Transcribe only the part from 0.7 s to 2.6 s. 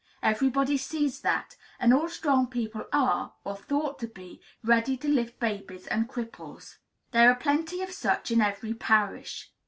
sees that; and all strong